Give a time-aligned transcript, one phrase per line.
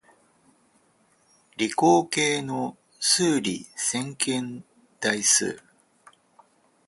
[1.57, 4.63] 理工系の数理線形
[4.99, 5.61] 代数